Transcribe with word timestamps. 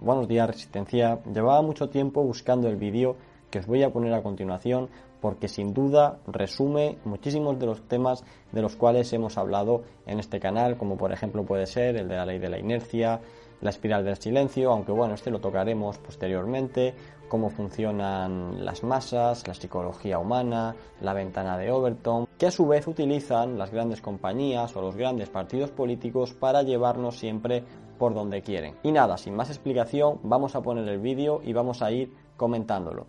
buenos 0.00 0.28
días 0.28 0.48
Resistencia. 0.48 1.20
Llevaba 1.32 1.62
mucho 1.62 1.88
tiempo 1.88 2.22
buscando 2.22 2.68
el 2.68 2.76
vídeo 2.76 3.16
que 3.50 3.58
os 3.58 3.66
voy 3.66 3.82
a 3.82 3.90
poner 3.90 4.14
a 4.14 4.22
continuación 4.22 4.88
porque 5.20 5.48
sin 5.48 5.74
duda 5.74 6.18
resume 6.26 6.96
muchísimos 7.04 7.58
de 7.58 7.66
los 7.66 7.82
temas 7.82 8.24
de 8.52 8.62
los 8.62 8.76
cuales 8.76 9.12
hemos 9.12 9.36
hablado 9.36 9.82
en 10.06 10.18
este 10.18 10.40
canal, 10.40 10.78
como 10.78 10.96
por 10.96 11.12
ejemplo 11.12 11.44
puede 11.44 11.66
ser 11.66 11.96
el 11.96 12.08
de 12.08 12.16
la 12.16 12.24
ley 12.24 12.38
de 12.38 12.48
la 12.48 12.58
inercia, 12.58 13.20
la 13.60 13.70
espiral 13.70 14.04
del 14.04 14.16
silencio, 14.16 14.72
aunque 14.72 14.92
bueno, 14.92 15.14
este 15.14 15.30
lo 15.30 15.40
tocaremos 15.40 15.98
posteriormente, 15.98 16.94
cómo 17.28 17.50
funcionan 17.50 18.64
las 18.64 18.82
masas, 18.82 19.46
la 19.46 19.52
psicología 19.52 20.18
humana, 20.18 20.74
la 21.02 21.12
ventana 21.12 21.58
de 21.58 21.70
Overton, 21.70 22.26
que 22.38 22.46
a 22.46 22.50
su 22.50 22.66
vez 22.66 22.86
utilizan 22.86 23.58
las 23.58 23.70
grandes 23.70 24.00
compañías 24.00 24.74
o 24.74 24.80
los 24.80 24.96
grandes 24.96 25.28
partidos 25.28 25.70
políticos 25.70 26.32
para 26.32 26.62
llevarnos 26.62 27.18
siempre 27.18 27.64
por 28.00 28.14
donde 28.14 28.40
quieren. 28.40 28.76
Y 28.82 28.92
nada, 28.92 29.18
sin 29.18 29.36
más 29.36 29.50
explicación, 29.50 30.20
vamos 30.22 30.56
a 30.56 30.62
poner 30.62 30.88
el 30.88 31.00
vídeo 31.00 31.42
y 31.44 31.52
vamos 31.52 31.82
a 31.82 31.92
ir 31.92 32.10
comentándolo. 32.38 33.06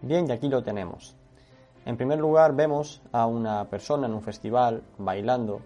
Bien, 0.00 0.26
y 0.26 0.32
aquí 0.32 0.48
lo 0.48 0.62
tenemos. 0.62 1.14
En 1.84 1.98
primer 1.98 2.18
lugar 2.18 2.56
vemos 2.56 3.02
a 3.12 3.26
una 3.26 3.68
persona 3.68 4.06
en 4.06 4.14
un 4.14 4.22
festival 4.22 4.82
bailando 4.96 5.60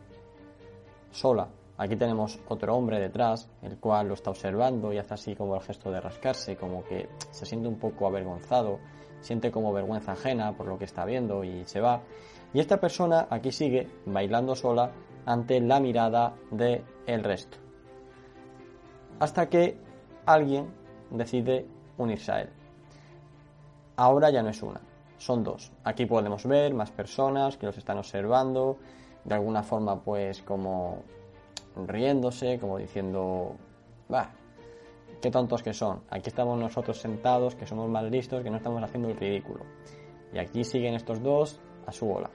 sola. 1.12 1.46
Aquí 1.78 1.94
tenemos 1.94 2.40
otro 2.48 2.74
hombre 2.74 2.98
detrás, 2.98 3.48
el 3.62 3.78
cual 3.78 4.08
lo 4.08 4.14
está 4.14 4.30
observando 4.30 4.92
y 4.92 4.98
hace 4.98 5.14
así 5.14 5.36
como 5.36 5.54
el 5.54 5.62
gesto 5.62 5.92
de 5.92 6.00
rascarse, 6.00 6.56
como 6.56 6.82
que 6.82 7.08
se 7.30 7.46
siente 7.46 7.68
un 7.68 7.78
poco 7.78 8.08
avergonzado, 8.08 8.80
siente 9.20 9.52
como 9.52 9.72
vergüenza 9.72 10.12
ajena 10.12 10.52
por 10.56 10.66
lo 10.66 10.78
que 10.78 10.84
está 10.86 11.04
viendo 11.04 11.44
y 11.44 11.64
se 11.64 11.80
va. 11.80 12.00
Y 12.52 12.58
esta 12.58 12.80
persona 12.80 13.28
aquí 13.30 13.52
sigue 13.52 13.88
bailando 14.04 14.56
sola 14.56 14.90
ante 15.26 15.60
la 15.60 15.78
mirada 15.78 16.34
del 16.50 16.82
el 17.06 17.22
resto. 17.22 17.63
Hasta 19.24 19.48
que 19.48 19.78
alguien 20.26 20.66
decide 21.10 21.66
unirse 21.96 22.30
a 22.30 22.42
él. 22.42 22.50
Ahora 23.96 24.28
ya 24.28 24.42
no 24.42 24.50
es 24.50 24.62
una, 24.62 24.82
son 25.16 25.42
dos. 25.42 25.72
Aquí 25.82 26.04
podemos 26.04 26.44
ver 26.44 26.74
más 26.74 26.90
personas 26.90 27.56
que 27.56 27.64
los 27.64 27.78
están 27.78 27.96
observando, 27.96 28.76
de 29.24 29.34
alguna 29.34 29.62
forma 29.62 29.98
pues 29.98 30.42
como 30.42 31.04
riéndose, 31.74 32.58
como 32.58 32.76
diciendo, 32.76 33.56
va, 34.12 34.28
qué 35.22 35.30
tontos 35.30 35.62
que 35.62 35.72
son. 35.72 36.02
Aquí 36.10 36.28
estamos 36.28 36.60
nosotros 36.60 36.98
sentados, 36.98 37.54
que 37.54 37.66
somos 37.66 37.88
más 37.88 38.04
listos, 38.04 38.42
que 38.42 38.50
no 38.50 38.58
estamos 38.58 38.82
haciendo 38.82 39.08
el 39.08 39.16
ridículo. 39.16 39.64
Y 40.34 40.38
aquí 40.38 40.64
siguen 40.64 40.92
estos 40.92 41.22
dos 41.22 41.58
a 41.86 41.92
su 41.92 42.04
bola. 42.04 42.28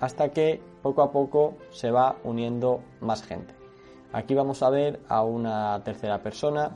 Hasta 0.00 0.30
que 0.30 0.60
poco 0.82 1.02
a 1.02 1.12
poco 1.12 1.54
se 1.70 1.92
va 1.92 2.16
uniendo 2.24 2.82
más 3.00 3.22
gente. 3.22 3.65
Aquí 4.16 4.34
vamos 4.34 4.62
a 4.62 4.70
ver 4.70 5.00
a 5.10 5.22
una 5.24 5.84
tercera 5.84 6.22
persona 6.22 6.74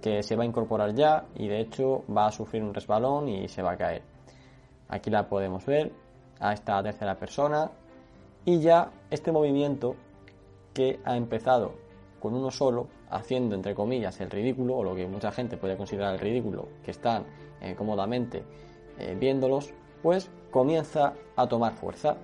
que 0.00 0.22
se 0.22 0.36
va 0.36 0.44
a 0.44 0.46
incorporar 0.46 0.94
ya 0.94 1.26
y 1.34 1.48
de 1.48 1.58
hecho 1.58 2.04
va 2.16 2.26
a 2.28 2.30
sufrir 2.30 2.62
un 2.62 2.72
resbalón 2.72 3.28
y 3.28 3.48
se 3.48 3.60
va 3.60 3.72
a 3.72 3.76
caer. 3.76 4.02
Aquí 4.88 5.10
la 5.10 5.28
podemos 5.28 5.66
ver 5.66 5.90
a 6.38 6.52
esta 6.52 6.80
tercera 6.84 7.16
persona 7.16 7.72
y 8.44 8.60
ya 8.60 8.92
este 9.10 9.32
movimiento 9.32 9.96
que 10.72 11.00
ha 11.04 11.16
empezado 11.16 11.74
con 12.20 12.34
uno 12.34 12.52
solo, 12.52 12.86
haciendo 13.10 13.56
entre 13.56 13.74
comillas 13.74 14.20
el 14.20 14.30
ridículo, 14.30 14.76
o 14.76 14.84
lo 14.84 14.94
que 14.94 15.08
mucha 15.08 15.32
gente 15.32 15.56
puede 15.56 15.76
considerar 15.76 16.14
el 16.14 16.20
ridículo, 16.20 16.68
que 16.84 16.92
están 16.92 17.24
eh, 17.62 17.74
cómodamente 17.76 18.44
eh, 18.96 19.16
viéndolos, 19.18 19.74
pues 20.04 20.30
comienza 20.52 21.14
a 21.34 21.48
tomar 21.48 21.72
fuerza. 21.72 22.16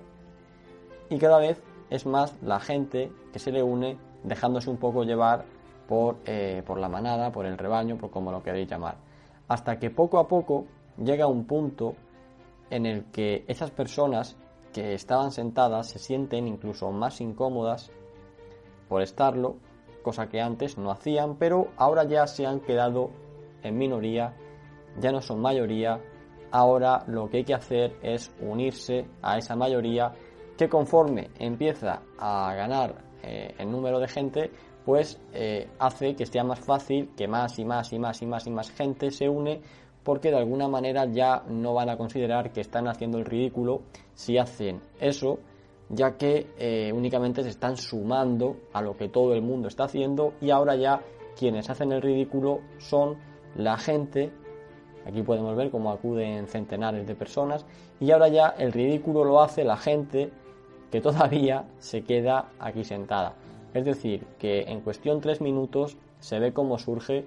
Y 1.09 1.17
cada 1.17 1.39
vez 1.39 1.61
es 1.89 2.05
más 2.05 2.33
la 2.41 2.61
gente 2.61 3.11
que 3.33 3.39
se 3.39 3.51
le 3.51 3.61
une 3.61 4.12
dejándose 4.23 4.69
un 4.69 4.77
poco 4.77 5.03
llevar 5.03 5.45
por, 5.87 6.17
eh, 6.25 6.63
por 6.65 6.79
la 6.79 6.89
manada, 6.89 7.31
por 7.31 7.45
el 7.45 7.57
rebaño, 7.57 7.97
por 7.97 8.09
como 8.09 8.31
lo 8.31 8.41
queréis 8.41 8.69
llamar. 8.69 8.97
Hasta 9.47 9.77
que 9.77 9.89
poco 9.89 10.19
a 10.19 10.27
poco 10.27 10.65
llega 10.97 11.27
un 11.27 11.45
punto 11.45 11.95
en 12.69 12.85
el 12.85 13.05
que 13.11 13.43
esas 13.47 13.71
personas 13.71 14.37
que 14.73 14.93
estaban 14.93 15.31
sentadas 15.31 15.89
se 15.89 15.99
sienten 15.99 16.47
incluso 16.47 16.91
más 16.91 17.21
incómodas 17.21 17.91
por 18.89 19.01
estarlo, 19.01 19.57
cosa 20.01 20.27
que 20.27 20.41
antes 20.41 20.77
no 20.77 20.91
hacían, 20.91 21.37
pero 21.37 21.67
ahora 21.77 22.03
ya 22.03 22.25
se 22.27 22.45
han 22.45 22.59
quedado 22.59 23.11
en 23.61 23.77
minoría, 23.77 24.35
ya 24.99 25.11
no 25.11 25.21
son 25.21 25.41
mayoría, 25.41 26.01
ahora 26.51 27.03
lo 27.07 27.29
que 27.29 27.37
hay 27.37 27.43
que 27.43 27.53
hacer 27.53 27.97
es 28.01 28.33
unirse 28.41 29.07
a 29.21 29.37
esa 29.37 29.55
mayoría 29.55 30.13
que 30.57 30.69
conforme 30.69 31.29
empieza 31.39 32.01
a 32.17 32.53
ganar 32.55 33.12
eh, 33.23 33.55
el 33.57 33.71
número 33.71 33.99
de 33.99 34.07
gente, 34.07 34.51
pues 34.85 35.19
eh, 35.33 35.69
hace 35.79 36.15
que 36.15 36.25
sea 36.25 36.43
más 36.43 36.59
fácil 36.59 37.09
que 37.15 37.27
más 37.27 37.57
y 37.57 37.65
más 37.65 37.93
y 37.93 37.99
más 37.99 38.21
y 38.21 38.25
más 38.25 38.47
y 38.47 38.51
más 38.51 38.71
gente 38.71 39.11
se 39.11 39.29
une 39.29 39.61
porque 40.03 40.29
de 40.29 40.37
alguna 40.37 40.67
manera 40.67 41.05
ya 41.05 41.43
no 41.47 41.73
van 41.73 41.89
a 41.89 41.97
considerar 41.97 42.51
que 42.51 42.61
están 42.61 42.87
haciendo 42.87 43.17
el 43.17 43.25
ridículo 43.25 43.83
si 44.13 44.37
hacen 44.37 44.81
eso, 44.99 45.39
ya 45.89 46.17
que 46.17 46.47
eh, 46.57 46.91
únicamente 46.93 47.41
se 47.43 47.49
están 47.49 47.77
sumando 47.77 48.57
a 48.73 48.81
lo 48.81 48.97
que 48.97 49.07
todo 49.07 49.33
el 49.33 49.41
mundo 49.41 49.69
está 49.69 49.85
haciendo 49.85 50.33
y 50.41 50.51
ahora 50.51 50.75
ya 50.75 51.01
quienes 51.37 51.69
hacen 51.69 51.91
el 51.91 52.01
ridículo 52.01 52.59
son 52.77 53.17
la 53.55 53.77
gente, 53.77 54.31
aquí 55.05 55.21
podemos 55.21 55.55
ver 55.55 55.71
cómo 55.71 55.91
acuden 55.91 56.47
centenares 56.47 57.07
de 57.07 57.15
personas, 57.15 57.65
y 57.99 58.11
ahora 58.11 58.27
ya 58.27 58.55
el 58.57 58.71
ridículo 58.71 59.23
lo 59.23 59.41
hace 59.41 59.63
la 59.63 59.77
gente 59.77 60.31
que 60.93 61.01
todavía 61.01 61.65
se 61.79 62.03
queda 62.03 62.51
aquí 62.59 62.83
sentada. 62.83 63.33
Es 63.73 63.83
decir, 63.83 64.27
que 64.37 64.61
en 64.61 64.81
cuestión 64.81 65.21
tres 65.21 65.41
minutos 65.41 65.97
se 66.19 66.37
ve 66.37 66.53
cómo 66.53 66.77
surge 66.77 67.25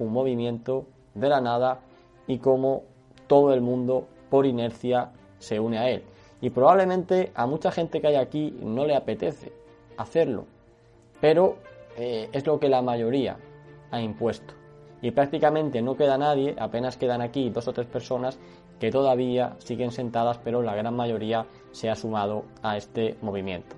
un 0.00 0.12
movimiento 0.12 0.86
de 1.14 1.28
la 1.28 1.40
nada 1.40 1.78
y 2.26 2.38
cómo 2.38 2.82
todo 3.28 3.54
el 3.54 3.60
mundo 3.60 4.08
por 4.30 4.46
inercia 4.46 5.12
se 5.38 5.60
une 5.60 5.78
a 5.78 5.90
él. 5.90 6.02
Y 6.40 6.50
probablemente 6.50 7.30
a 7.36 7.46
mucha 7.46 7.70
gente 7.70 8.00
que 8.00 8.08
hay 8.08 8.16
aquí 8.16 8.52
no 8.60 8.84
le 8.84 8.96
apetece 8.96 9.52
hacerlo, 9.96 10.46
pero 11.20 11.58
eh, 11.96 12.28
es 12.32 12.44
lo 12.48 12.58
que 12.58 12.68
la 12.68 12.82
mayoría 12.82 13.36
ha 13.92 14.00
impuesto. 14.00 14.54
Y 15.02 15.12
prácticamente 15.12 15.82
no 15.82 15.96
queda 15.96 16.18
nadie, 16.18 16.56
apenas 16.58 16.96
quedan 16.96 17.22
aquí 17.22 17.48
dos 17.50 17.68
o 17.68 17.72
tres 17.72 17.86
personas 17.86 18.40
que 18.84 18.90
todavía 18.90 19.56
siguen 19.60 19.92
sentadas, 19.92 20.36
pero 20.44 20.60
la 20.60 20.74
gran 20.74 20.94
mayoría 20.94 21.46
se 21.72 21.88
ha 21.88 21.94
sumado 21.94 22.44
a 22.62 22.76
este 22.76 23.16
movimiento. 23.22 23.76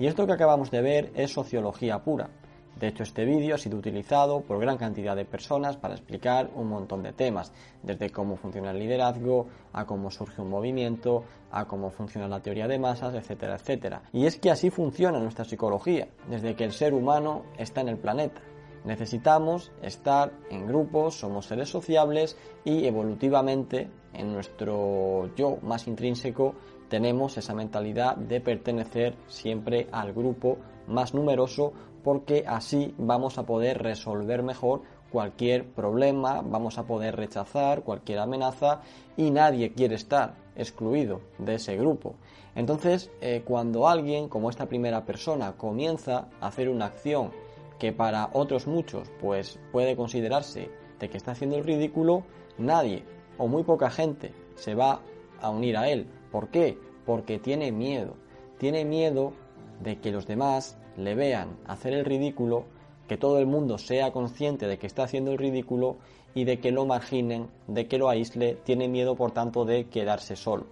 Y 0.00 0.06
esto 0.06 0.26
que 0.26 0.32
acabamos 0.32 0.72
de 0.72 0.82
ver 0.82 1.12
es 1.14 1.32
sociología 1.32 2.02
pura. 2.02 2.28
De 2.76 2.88
hecho, 2.88 3.04
este 3.04 3.24
vídeo 3.24 3.54
ha 3.54 3.58
sido 3.58 3.78
utilizado 3.78 4.40
por 4.40 4.58
gran 4.58 4.78
cantidad 4.78 5.14
de 5.14 5.24
personas 5.24 5.76
para 5.76 5.94
explicar 5.94 6.50
un 6.56 6.70
montón 6.70 7.04
de 7.04 7.12
temas, 7.12 7.52
desde 7.84 8.10
cómo 8.10 8.34
funciona 8.34 8.72
el 8.72 8.80
liderazgo, 8.80 9.46
a 9.72 9.86
cómo 9.86 10.10
surge 10.10 10.42
un 10.42 10.50
movimiento, 10.50 11.22
a 11.52 11.66
cómo 11.66 11.90
funciona 11.90 12.26
la 12.26 12.40
teoría 12.40 12.66
de 12.66 12.80
masas, 12.80 13.14
etcétera, 13.14 13.54
etcétera. 13.54 14.02
Y 14.12 14.26
es 14.26 14.40
que 14.40 14.50
así 14.50 14.70
funciona 14.70 15.20
nuestra 15.20 15.44
psicología, 15.44 16.08
desde 16.28 16.56
que 16.56 16.64
el 16.64 16.72
ser 16.72 16.94
humano 16.94 17.44
está 17.58 17.80
en 17.82 17.90
el 17.90 17.98
planeta. 17.98 18.40
Necesitamos 18.86 19.72
estar 19.82 20.32
en 20.48 20.68
grupos, 20.68 21.18
somos 21.18 21.46
seres 21.46 21.68
sociables 21.68 22.36
y 22.64 22.86
evolutivamente 22.86 23.90
en 24.14 24.32
nuestro 24.32 25.28
yo 25.34 25.58
más 25.62 25.88
intrínseco 25.88 26.54
tenemos 26.88 27.36
esa 27.36 27.52
mentalidad 27.52 28.16
de 28.16 28.40
pertenecer 28.40 29.16
siempre 29.26 29.88
al 29.90 30.12
grupo 30.12 30.58
más 30.86 31.14
numeroso 31.14 31.72
porque 32.04 32.44
así 32.46 32.94
vamos 32.96 33.38
a 33.38 33.44
poder 33.44 33.82
resolver 33.82 34.44
mejor 34.44 34.82
cualquier 35.10 35.66
problema, 35.66 36.40
vamos 36.42 36.78
a 36.78 36.84
poder 36.84 37.16
rechazar 37.16 37.82
cualquier 37.82 38.20
amenaza 38.20 38.82
y 39.16 39.32
nadie 39.32 39.72
quiere 39.72 39.96
estar 39.96 40.34
excluido 40.54 41.22
de 41.38 41.56
ese 41.56 41.76
grupo. 41.76 42.14
Entonces, 42.54 43.10
eh, 43.20 43.42
cuando 43.44 43.88
alguien, 43.88 44.28
como 44.28 44.48
esta 44.48 44.66
primera 44.66 45.04
persona, 45.04 45.56
comienza 45.56 46.28
a 46.40 46.46
hacer 46.46 46.68
una 46.68 46.86
acción 46.86 47.32
que 47.78 47.92
para 47.92 48.30
otros 48.32 48.66
muchos 48.66 49.10
pues 49.20 49.58
puede 49.72 49.96
considerarse 49.96 50.70
de 50.98 51.08
que 51.08 51.16
está 51.16 51.32
haciendo 51.32 51.56
el 51.56 51.64
ridículo, 51.64 52.24
nadie 52.58 53.04
o 53.38 53.48
muy 53.48 53.64
poca 53.64 53.90
gente 53.90 54.32
se 54.54 54.74
va 54.74 55.00
a 55.40 55.50
unir 55.50 55.76
a 55.76 55.88
él. 55.88 56.06
¿Por 56.30 56.48
qué? 56.48 56.78
Porque 57.04 57.38
tiene 57.38 57.72
miedo. 57.72 58.16
Tiene 58.58 58.84
miedo 58.84 59.32
de 59.80 60.00
que 60.00 60.10
los 60.10 60.26
demás 60.26 60.78
le 60.96 61.14
vean 61.14 61.58
hacer 61.66 61.92
el 61.92 62.04
ridículo, 62.04 62.64
que 63.06 63.16
todo 63.16 63.38
el 63.38 63.46
mundo 63.46 63.78
sea 63.78 64.12
consciente 64.12 64.66
de 64.66 64.78
que 64.78 64.86
está 64.86 65.04
haciendo 65.04 65.32
el 65.32 65.38
ridículo 65.38 65.98
y 66.34 66.44
de 66.44 66.58
que 66.58 66.72
lo 66.72 66.86
marginen, 66.86 67.48
de 67.66 67.86
que 67.86 67.98
lo 67.98 68.08
aísle, 68.08 68.56
tiene 68.64 68.88
miedo 68.88 69.14
por 69.14 69.32
tanto 69.32 69.64
de 69.64 69.88
quedarse 69.88 70.36
solo. 70.36 70.66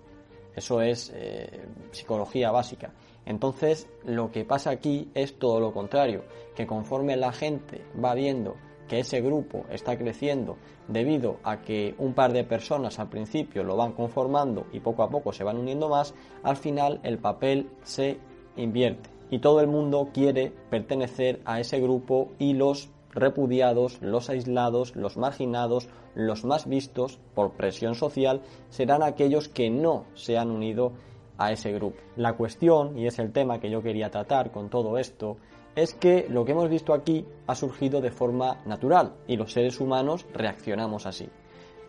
Eso 0.56 0.81
es 0.81 1.12
eh, 1.14 1.67
psicología 1.90 2.50
básica. 2.50 2.93
Entonces, 3.26 3.88
lo 4.05 4.31
que 4.31 4.44
pasa 4.44 4.71
aquí 4.71 5.11
es 5.15 5.38
todo 5.38 5.61
lo 5.61 5.73
contrario, 5.73 6.25
que 6.55 6.67
conforme 6.67 7.17
la 7.17 7.32
gente 7.32 7.82
va 8.03 8.15
viendo 8.15 8.56
que 8.88 9.00
ese 9.00 9.21
grupo 9.21 9.65
está 9.71 9.97
creciendo 9.97 10.56
debido 10.88 11.38
a 11.43 11.62
que 11.62 11.94
un 11.99 12.12
par 12.12 12.32
de 12.32 12.44
personas 12.44 12.99
al 12.99 13.09
principio 13.09 13.65
lo 13.65 13.76
van 13.76 13.93
conformando 13.93 14.67
y 14.73 14.81
poco 14.81 15.03
a 15.03 15.09
poco 15.09 15.32
se 15.32 15.44
van 15.44 15.56
uniendo 15.56 15.88
más, 15.88 16.15
al 16.43 16.56
final 16.56 17.00
el 17.03 17.19
papel 17.19 17.71
se 17.82 18.19
invierte. 18.56 19.11
Y 19.31 19.38
todo 19.38 19.61
el 19.61 19.69
mundo 19.69 20.11
quiere 20.12 20.53
pertenecer 20.70 21.41
a 21.44 21.61
ese 21.61 21.81
grupo 21.81 22.32
y 22.38 22.53
los 22.53 22.91
repudiados, 23.11 24.03
los 24.03 24.29
aislados, 24.29 24.94
los 24.97 25.17
marginados, 25.17 25.88
los 26.15 26.44
más 26.44 26.69
vistos 26.69 27.19
por 27.35 27.53
presión 27.53 27.94
social 27.94 28.43
serán 28.70 29.03
aquellos 29.03 29.49
que 29.49 29.70
no 29.70 30.05
se 30.15 30.37
han 30.37 30.50
unido 30.50 30.93
a 31.38 31.52
ese 31.52 31.72
grupo. 31.72 31.98
La 32.16 32.34
cuestión, 32.34 32.98
y 32.98 33.06
es 33.06 33.19
el 33.19 33.32
tema 33.32 33.60
que 33.60 33.70
yo 33.70 33.82
quería 33.82 34.10
tratar 34.10 34.50
con 34.50 34.70
todo 34.70 34.98
esto, 34.98 35.36
es 35.76 35.94
que 35.94 36.26
lo 36.28 36.44
que 36.44 36.52
hemos 36.52 36.69
visto 36.69 36.94
aquí 36.94 37.25
ha 37.46 37.54
surgido 37.54 38.00
de 38.00 38.10
forma 38.10 38.60
natural 38.64 39.14
y 39.26 39.36
los 39.36 39.52
seres 39.52 39.81
humanos 39.81 40.26
reaccionamos 40.32 41.06
así. 41.06 41.28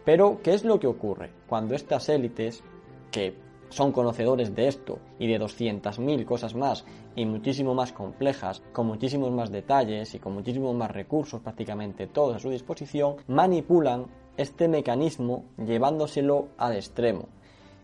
Pero, 0.03 0.39
¿qué 0.43 0.53
es 0.53 0.63
lo 0.63 0.79
que 0.79 0.87
ocurre 0.87 1.31
cuando 1.47 1.75
estas 1.75 2.09
élites, 2.09 2.63
que 3.11 3.35
son 3.69 3.91
conocedores 3.91 4.55
de 4.55 4.67
esto 4.67 4.99
y 5.19 5.27
de 5.27 5.39
200.000 5.39 6.25
cosas 6.25 6.55
más 6.55 6.85
y 7.15 7.25
muchísimo 7.25 7.73
más 7.73 7.91
complejas, 7.91 8.61
con 8.71 8.87
muchísimos 8.87 9.31
más 9.31 9.51
detalles 9.51 10.13
y 10.13 10.19
con 10.19 10.33
muchísimos 10.33 10.75
más 10.75 10.91
recursos, 10.91 11.41
prácticamente 11.41 12.07
todos 12.07 12.35
a 12.35 12.39
su 12.39 12.49
disposición, 12.49 13.17
manipulan 13.27 14.05
este 14.37 14.67
mecanismo 14.67 15.45
llevándoselo 15.57 16.49
al 16.57 16.75
extremo 16.75 17.27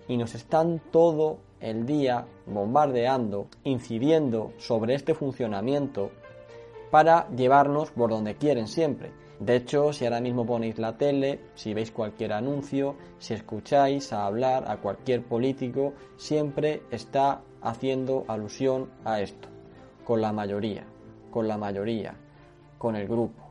y 0.08 0.18
nos 0.18 0.36
están 0.36 0.82
todo 0.92 1.38
el 1.60 1.86
día 1.86 2.26
bombardeando, 2.46 3.48
incidiendo 3.64 4.54
sobre 4.58 4.96
este 4.96 5.14
funcionamiento 5.14 6.12
para 6.90 7.30
llevarnos 7.30 7.92
por 7.92 8.10
donde 8.10 8.36
quieren 8.36 8.68
siempre. 8.68 9.12
De 9.40 9.56
hecho, 9.56 9.92
si 9.92 10.06
ahora 10.06 10.22
mismo 10.22 10.46
ponéis 10.46 10.78
la 10.78 10.98
tele, 10.98 11.40
si 11.56 11.74
veis 11.74 11.92
cualquier 11.92 12.34
anuncio, 12.34 12.96
si 13.18 13.34
escucháis 13.34 14.14
a 14.14 14.28
hablar 14.28 14.70
a 14.70 14.78
cualquier 14.78 15.24
político, 15.24 15.94
siempre 16.16 16.84
está 16.92 17.42
haciendo 17.62 18.26
alusión 18.28 18.90
a 19.04 19.22
esto. 19.22 19.48
Con 20.04 20.22
la 20.22 20.32
mayoría, 20.32 20.86
con 21.32 21.48
la 21.48 21.58
mayoría, 21.58 22.16
con 22.78 22.96
el 22.96 23.08
grupo. 23.08 23.42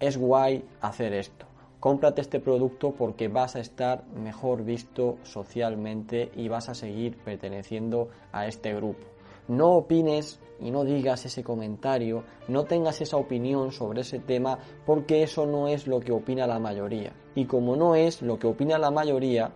Es 0.00 0.16
guay 0.16 0.64
hacer 0.80 1.12
esto. 1.12 1.46
Cómprate 1.80 2.20
este 2.20 2.40
producto 2.40 2.92
porque 2.92 3.28
vas 3.28 3.56
a 3.56 3.60
estar 3.60 4.04
mejor 4.08 4.64
visto 4.64 5.18
socialmente 5.22 6.30
y 6.34 6.48
vas 6.48 6.68
a 6.68 6.74
seguir 6.74 7.16
perteneciendo 7.18 8.08
a 8.32 8.46
este 8.46 8.74
grupo 8.74 9.16
no 9.48 9.76
opines 9.76 10.40
y 10.60 10.70
no 10.70 10.84
digas 10.84 11.26
ese 11.26 11.44
comentario, 11.44 12.24
no 12.48 12.64
tengas 12.64 13.00
esa 13.00 13.16
opinión 13.16 13.72
sobre 13.72 14.00
ese 14.00 14.18
tema, 14.18 14.58
porque 14.84 15.22
eso 15.22 15.46
no 15.46 15.68
es 15.68 15.86
lo 15.86 16.00
que 16.00 16.12
opina 16.12 16.46
la 16.46 16.58
mayoría. 16.58 17.12
Y 17.34 17.44
como 17.44 17.76
no 17.76 17.94
es 17.94 18.22
lo 18.22 18.38
que 18.38 18.46
opina 18.46 18.78
la 18.78 18.90
mayoría, 18.90 19.52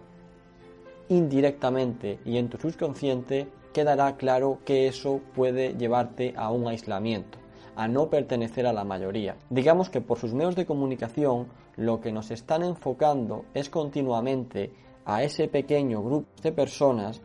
indirectamente 1.09 2.21
y 2.25 2.37
en 2.37 2.49
tu 2.49 2.59
subconsciente 2.59 3.49
quedará 3.73 4.17
claro 4.17 4.59
que 4.65 4.87
eso 4.87 5.21
puede 5.35 5.75
llevarte 5.75 6.35
a 6.37 6.53
un 6.53 6.69
aislamiento, 6.69 7.39
a 7.77 7.89
no 7.89 8.11
pertenecer 8.11 8.67
a 8.67 8.73
la 8.73 8.85
mayoría. 8.85 9.37
Digamos 9.49 9.91
que 9.91 10.01
por 10.01 10.19
sus 10.19 10.35
medios 10.35 10.57
de 10.57 10.67
comunicación 10.67 11.49
lo 11.77 12.01
que 12.01 12.13
nos 12.13 12.31
están 12.31 12.63
enfocando 12.63 13.45
es 13.55 13.71
continuamente 13.71 14.73
a 15.05 15.23
ese 15.23 15.49
pequeño 15.49 16.03
grupo 16.03 16.29
de 16.43 16.53
personas 16.53 17.23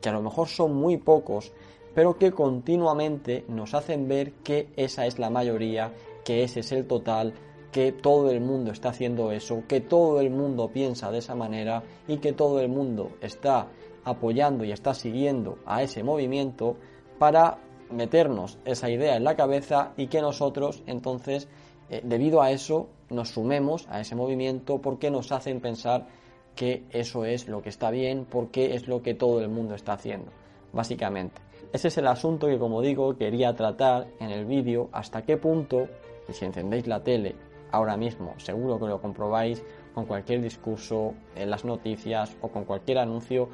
que 0.00 0.08
a 0.08 0.12
lo 0.12 0.22
mejor 0.22 0.48
son 0.48 0.74
muy 0.74 0.96
pocos, 0.96 1.52
pero 1.94 2.18
que 2.18 2.32
continuamente 2.32 3.44
nos 3.48 3.74
hacen 3.74 4.08
ver 4.08 4.32
que 4.42 4.68
esa 4.76 5.06
es 5.06 5.18
la 5.18 5.30
mayoría, 5.30 5.92
que 6.24 6.42
ese 6.42 6.60
es 6.60 6.72
el 6.72 6.86
total, 6.86 7.34
que 7.70 7.92
todo 7.92 8.30
el 8.30 8.40
mundo 8.40 8.70
está 8.70 8.90
haciendo 8.90 9.32
eso, 9.32 9.62
que 9.66 9.80
todo 9.80 10.20
el 10.20 10.30
mundo 10.30 10.68
piensa 10.68 11.10
de 11.10 11.18
esa 11.18 11.34
manera 11.34 11.82
y 12.06 12.18
que 12.18 12.32
todo 12.32 12.60
el 12.60 12.68
mundo 12.68 13.12
está 13.20 13.68
apoyando 14.04 14.64
y 14.64 14.72
está 14.72 14.94
siguiendo 14.94 15.58
a 15.64 15.82
ese 15.82 16.02
movimiento 16.02 16.76
para 17.18 17.58
meternos 17.92 18.58
esa 18.64 18.90
idea 18.90 19.16
en 19.16 19.24
la 19.24 19.36
cabeza 19.36 19.92
y 19.96 20.08
que 20.08 20.20
nosotros 20.20 20.82
entonces 20.86 21.48
eh, 21.90 22.00
debido 22.04 22.42
a 22.42 22.50
eso 22.50 22.88
nos 23.10 23.30
sumemos 23.30 23.86
a 23.88 24.00
ese 24.00 24.14
movimiento 24.14 24.80
porque 24.80 25.10
nos 25.10 25.32
hacen 25.32 25.60
pensar 25.60 26.06
que 26.56 26.84
eso 26.90 27.24
es 27.24 27.48
lo 27.48 27.62
que 27.62 27.68
está 27.68 27.90
bien 27.90 28.26
porque 28.28 28.74
es 28.74 28.88
lo 28.88 29.02
que 29.02 29.14
todo 29.14 29.40
el 29.40 29.48
mundo 29.48 29.74
está 29.74 29.94
haciendo 29.94 30.30
básicamente. 30.72 31.40
Ese 31.72 31.88
es 31.88 31.98
el 31.98 32.06
asunto 32.06 32.48
que, 32.48 32.58
como 32.58 32.82
digo, 32.82 33.16
quería 33.16 33.54
tratar 33.54 34.08
en 34.20 34.30
el 34.30 34.44
vídeo, 34.44 34.88
hasta 34.92 35.22
qué 35.22 35.36
punto, 35.36 35.88
y 36.28 36.32
si 36.32 36.44
encendéis 36.44 36.86
la 36.86 37.02
tele 37.02 37.34
ahora 37.70 37.96
mismo, 37.96 38.34
seguro 38.38 38.78
que 38.78 38.86
lo 38.86 39.00
comprobáis 39.00 39.62
con 39.94 40.04
cualquier 40.04 40.42
discurso 40.42 41.14
en 41.34 41.50
las 41.50 41.64
noticias 41.64 42.36
o 42.42 42.48
con 42.48 42.64
cualquier 42.64 42.98
anuncio, 42.98 43.48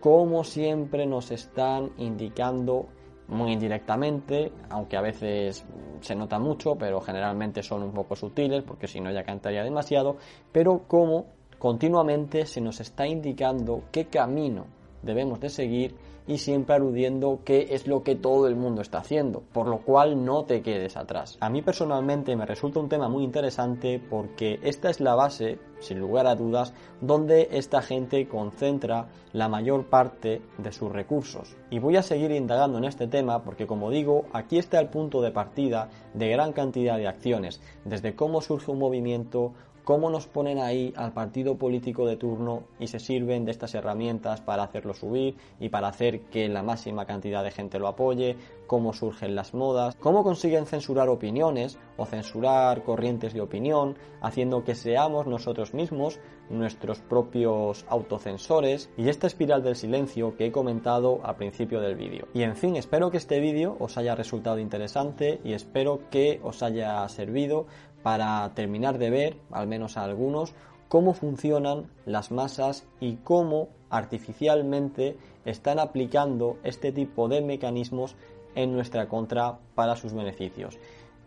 como 0.00 0.44
siempre 0.44 1.06
nos 1.06 1.30
están 1.30 1.92
indicando 1.96 2.86
muy 3.32 3.52
indirectamente, 3.52 4.52
aunque 4.70 4.96
a 4.96 5.00
veces 5.00 5.64
se 6.00 6.14
nota 6.14 6.38
mucho, 6.38 6.76
pero 6.76 7.00
generalmente 7.00 7.62
son 7.62 7.82
un 7.82 7.92
poco 7.92 8.14
sutiles, 8.14 8.62
porque 8.62 8.86
si 8.86 9.00
no 9.00 9.10
ya 9.10 9.24
cantaría 9.24 9.64
demasiado, 9.64 10.16
pero 10.52 10.82
como 10.86 11.26
continuamente 11.58 12.46
se 12.46 12.60
nos 12.60 12.80
está 12.80 13.06
indicando 13.06 13.84
qué 13.90 14.06
camino 14.06 14.66
debemos 15.02 15.40
de 15.40 15.50
seguir 15.50 15.94
y 16.26 16.38
siempre 16.38 16.76
aludiendo 16.76 17.40
que 17.44 17.68
es 17.70 17.86
lo 17.86 18.02
que 18.02 18.14
todo 18.14 18.46
el 18.46 18.56
mundo 18.56 18.80
está 18.80 18.98
haciendo, 18.98 19.42
por 19.52 19.66
lo 19.66 19.78
cual 19.78 20.24
no 20.24 20.44
te 20.44 20.62
quedes 20.62 20.96
atrás. 20.96 21.36
A 21.40 21.50
mí 21.50 21.62
personalmente 21.62 22.36
me 22.36 22.46
resulta 22.46 22.80
un 22.80 22.88
tema 22.88 23.08
muy 23.08 23.24
interesante 23.24 24.00
porque 24.10 24.60
esta 24.62 24.88
es 24.90 25.00
la 25.00 25.14
base, 25.14 25.58
sin 25.80 25.98
lugar 25.98 26.26
a 26.26 26.36
dudas, 26.36 26.72
donde 27.00 27.48
esta 27.52 27.82
gente 27.82 28.28
concentra 28.28 29.08
la 29.32 29.48
mayor 29.48 29.86
parte 29.86 30.42
de 30.58 30.72
sus 30.72 30.92
recursos. 30.92 31.56
Y 31.70 31.78
voy 31.80 31.96
a 31.96 32.02
seguir 32.02 32.30
indagando 32.30 32.78
en 32.78 32.84
este 32.84 33.08
tema 33.08 33.42
porque, 33.42 33.66
como 33.66 33.90
digo, 33.90 34.26
aquí 34.32 34.58
está 34.58 34.78
el 34.78 34.88
punto 34.88 35.20
de 35.22 35.32
partida 35.32 35.88
de 36.14 36.28
gran 36.28 36.52
cantidad 36.52 36.98
de 36.98 37.08
acciones, 37.08 37.60
desde 37.84 38.14
cómo 38.14 38.40
surge 38.40 38.70
un 38.70 38.78
movimiento, 38.78 39.52
cómo 39.84 40.10
nos 40.10 40.26
ponen 40.26 40.58
ahí 40.58 40.92
al 40.96 41.12
partido 41.12 41.56
político 41.56 42.06
de 42.06 42.16
turno 42.16 42.64
y 42.78 42.86
se 42.86 42.98
sirven 42.98 43.44
de 43.44 43.50
estas 43.50 43.74
herramientas 43.74 44.40
para 44.40 44.62
hacerlo 44.62 44.94
subir 44.94 45.36
y 45.60 45.68
para 45.68 45.88
hacer 45.88 46.20
que 46.22 46.48
la 46.48 46.62
máxima 46.62 47.06
cantidad 47.06 47.42
de 47.42 47.50
gente 47.50 47.78
lo 47.78 47.88
apoye, 47.88 48.36
cómo 48.66 48.92
surgen 48.92 49.34
las 49.34 49.54
modas, 49.54 49.96
cómo 49.96 50.22
consiguen 50.24 50.66
censurar 50.66 51.08
opiniones 51.08 51.78
o 51.96 52.06
censurar 52.06 52.82
corrientes 52.84 53.34
de 53.34 53.40
opinión, 53.40 53.96
haciendo 54.20 54.64
que 54.64 54.74
seamos 54.74 55.26
nosotros 55.26 55.74
mismos 55.74 56.20
nuestros 56.50 57.00
propios 57.00 57.84
autocensores 57.88 58.90
y 58.96 59.08
esta 59.08 59.26
espiral 59.26 59.62
del 59.62 59.76
silencio 59.76 60.36
que 60.36 60.46
he 60.46 60.52
comentado 60.52 61.20
al 61.24 61.36
principio 61.36 61.80
del 61.80 61.96
vídeo. 61.96 62.28
Y 62.34 62.42
en 62.42 62.56
fin, 62.56 62.76
espero 62.76 63.10
que 63.10 63.16
este 63.16 63.40
vídeo 63.40 63.76
os 63.80 63.96
haya 63.96 64.14
resultado 64.14 64.58
interesante 64.58 65.40
y 65.44 65.54
espero 65.54 66.00
que 66.10 66.40
os 66.42 66.62
haya 66.62 67.08
servido 67.08 67.66
para 68.02 68.50
terminar 68.54 68.98
de 68.98 69.10
ver, 69.10 69.36
al 69.50 69.66
menos 69.66 69.96
a 69.96 70.04
algunos, 70.04 70.54
cómo 70.88 71.14
funcionan 71.14 71.90
las 72.04 72.30
masas 72.30 72.84
y 73.00 73.16
cómo 73.16 73.68
artificialmente 73.90 75.16
están 75.44 75.78
aplicando 75.78 76.58
este 76.64 76.92
tipo 76.92 77.28
de 77.28 77.40
mecanismos 77.40 78.16
en 78.54 78.72
nuestra 78.72 79.08
contra 79.08 79.58
para 79.74 79.96
sus 79.96 80.12
beneficios. 80.12 80.78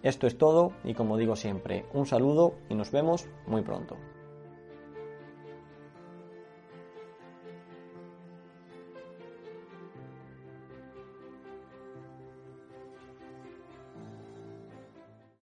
Esto 0.04 0.28
es 0.28 0.38
todo 0.38 0.74
y 0.84 0.94
como 0.94 1.18
digo 1.18 1.36
siempre, 1.36 1.86
un 1.94 2.06
saludo 2.06 2.54
y 2.70 2.76
nos 2.76 2.92
vemos 2.92 3.26
muy 3.48 3.64
pronto. 3.64 3.98